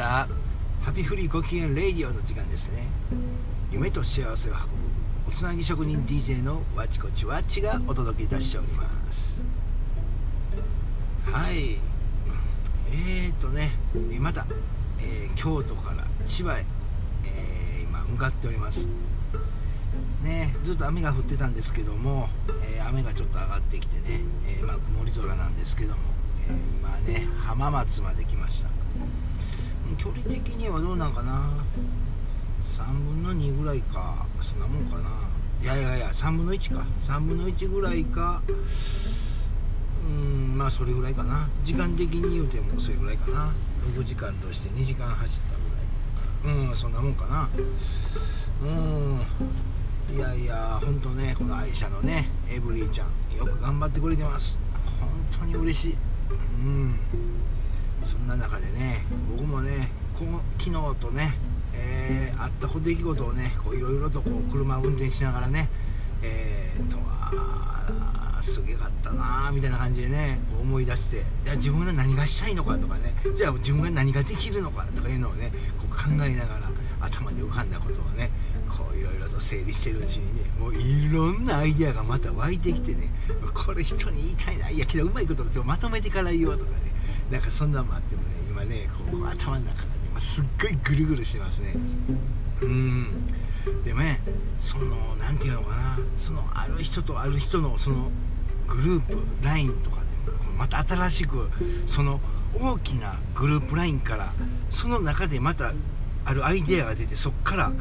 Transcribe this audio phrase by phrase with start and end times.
[0.00, 0.26] した
[0.80, 2.86] ハピフリーご機嫌レイディオの時間ですね。
[3.70, 4.66] 夢と幸せを運ぶ
[5.28, 9.44] おつなぎ職人 DJ のわちこちわちがお届けいたしております。
[11.30, 11.76] はい。
[12.92, 13.72] えーとね
[14.18, 14.46] また、
[14.98, 16.64] えー、京都から千葉へ、
[17.26, 18.88] えー、今向かっております。
[20.22, 22.30] ね、ずっと雨が降ってたんですけども、
[22.64, 25.98] えー、雨がちょっと上がってきてね、えー、まあ、曇り空なんですけども、
[26.48, 28.79] えー、今ね浜松まで来ました。
[29.96, 31.50] 距離的にはどうなんかな
[32.68, 34.26] ？3分の2ぐらいか。
[34.40, 35.10] そんなもんかな。
[35.62, 36.86] いやいやいや3分の1か。
[37.06, 38.42] 3分の1ぐらいか。
[40.06, 41.48] うんまあそれぐらいかな。
[41.64, 43.52] 時間的に言うてもそれぐらいかな。
[43.96, 45.56] 6時間として2時間走った
[46.44, 47.48] ぐらいうんそんなもんかな。
[48.62, 49.20] うん。
[50.16, 54.58] いやいやほんとねこの愛車のねエブリーちゃんよく頑張ってくれてます。
[55.00, 55.96] 本当に嬉しい。
[56.30, 56.98] うん。
[58.04, 61.34] そんな中でね僕もねこの昨日とね、
[61.74, 65.68] えー、あった出来事をねいろいろとこう車を運転しながらね
[66.22, 78.30] えー、とはすげかったなみたいな感じでね思い出してじゃ自分が何がしたいのかとかねじゃあ自分が何ができるのかとかいうのをねこう考えながら頭に浮かんだことをね
[78.68, 83.10] こういろいろと整理してるうちにねもういろんなアイデアがまた湧いてきてね
[83.54, 86.76] これ人に言いたいないやけどうまいことまとめてから言おうとかね
[87.30, 91.74] なんかそんなんもあってもね今ねこう頭の中がね今すっごいぐるぐるしてますね。
[92.62, 93.26] うん。
[93.84, 94.20] でもね
[94.58, 95.98] その何て言うのかな。
[96.18, 98.10] そのある人とある人のその
[98.66, 100.02] グループ LINE とかで
[100.56, 101.48] また新しく
[101.86, 102.20] その
[102.58, 104.32] 大きなグループ LINE から
[104.68, 105.72] その中でまた
[106.24, 107.72] あるアイデアが出てそっから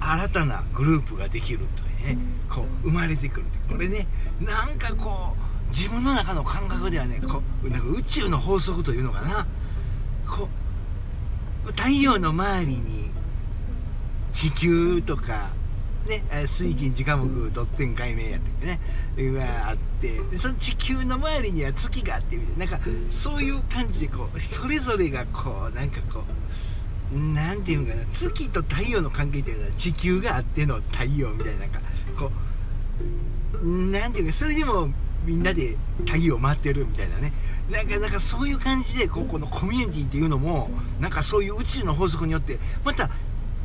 [0.00, 2.18] 新たなグループができるとかね
[2.50, 4.06] こう生まれてくるこれね
[4.40, 9.44] なんかこう自分の中の感覚ではねこなんか宇宙の法則というのかな。
[10.26, 10.48] こ
[11.66, 13.10] う太陽の周りに
[14.32, 15.50] 地球とか
[16.06, 22.72] ね、水金地火木ドッテン海面やったっけねがあってその地球の周りには月があってみたいな。
[22.72, 26.22] なんかそういう感じでこうそれぞれがこうなんかこ
[27.12, 28.04] うなんていうんかな。
[28.12, 31.80] 月と太陽の関係っていうのは地球があっての太陽みたいななんか
[32.18, 32.30] こ
[33.62, 34.90] うなんていうかそれでも
[35.24, 35.76] みんなで
[36.08, 37.32] 鍵を回ってるみたいなね。
[37.70, 40.68] なんかなんかそういう感じでここのコミュニティっていうのも
[41.00, 43.10] なんかそういう宇宙の法則によってまた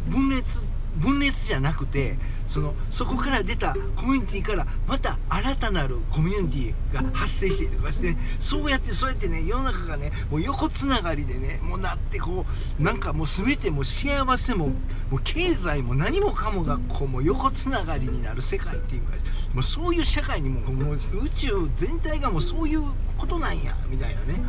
[0.08, 0.64] 分裂
[0.98, 2.18] 分裂じゃなくて
[2.48, 12.46] そのそこから出たコミュニティからまた新たなるコミュニティが発生していとかして、ね、そうやってそうやってね世の中がねもう横つながりでねもうなってこ
[12.80, 14.74] うなんかもう全ても幸せもも
[15.14, 19.14] う経済も何もかもがこうもう横つながりになる世界っていうか
[19.54, 21.00] もうそういう社会にももう宇
[21.36, 22.82] 宙全体がもうそういう
[23.18, 24.42] ことなんやみたいなね。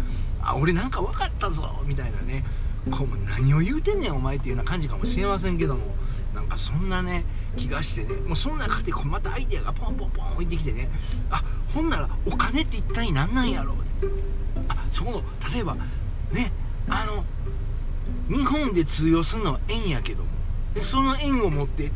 [0.43, 2.45] あ俺なんか分かったぞみたいなね。
[2.91, 5.83] こう何を言うてんねんお前っていうような感じかもしれませんけども。
[6.34, 7.24] なんかそんなね
[7.56, 10.88] 気がしてねもうその中でこうまたアイデアがポンポンポン置いてきてね
[11.30, 11.42] あ
[11.74, 13.76] ほんならお金って一体何なんやろう？
[13.76, 14.14] って
[14.68, 16.52] あそこの例えばね
[16.88, 17.24] あの
[18.28, 20.30] 日本で通用するのは円やけども
[20.74, 21.91] でその円を持って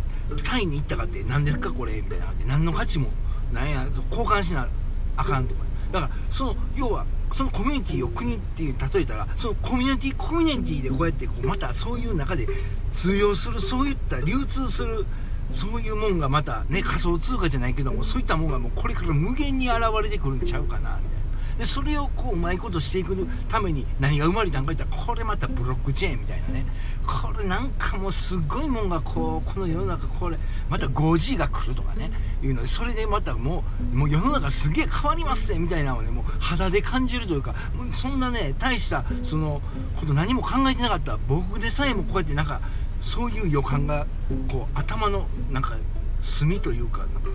[0.44, 2.00] タイに行ったかって何ですかこれ？
[2.00, 3.10] みたいな感じで何の価値も
[3.52, 4.68] なんや交換しな
[5.16, 5.60] あかんとか
[5.94, 12.48] だからその要はそのコミュニティを国っていう例えたらそのコミュニティコミュニティでこうやってこうまたそういう中で
[12.94, 15.06] 通用するそういった流通する
[15.52, 21.23] そういうもんがまたね仮想通貨じゃないけどもそういったもんがもうこれから無限に現れてくるんちゃうかなみたいな。
[21.58, 26.66] でそれをこううまいことしていくために何が生まれたんか言ったらこれまたブロックチェーンみたいなね。
[27.06, 30.38] これなんかもうすごいもんがこうこの世の中これ
[30.68, 32.10] また 5G が来るとかね。
[32.42, 37.54] いうのでそれでまたもうもう世の中すげえ変わりますねみたいなのをねもう肌で感じるというか
[37.92, 39.62] そんなね大したその
[39.98, 42.60] こと何も考えてなかった僕でさえもこうやってなんか
[43.00, 44.06] そういう予感が
[44.50, 45.76] こう頭のなんか
[46.20, 47.30] 墨というかなんか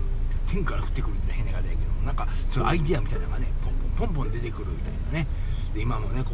[0.46, 3.46] 天から降ってくるみたいな変な言い方やけどなんかそのアイディアみたいなのがね
[4.00, 5.26] ポンポン出てくるみたいなね。
[5.74, 6.32] で今もねこ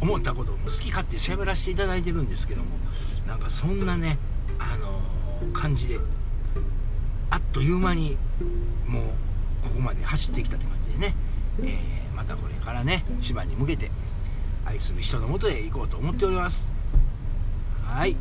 [0.00, 2.68] う思ったことを好き勝手喋らせていただいてるんですけども
[3.26, 4.18] なんかそんなね
[4.58, 5.98] あのー、感じで
[7.30, 8.16] あっという間に
[8.86, 9.02] もう
[9.62, 11.14] ここまで走ってきたって感じでね、
[11.62, 13.90] えー、またこれからね千葉に向けて
[14.64, 16.68] 愛する人のもとへ行こうと思っております。
[17.84, 18.14] はい。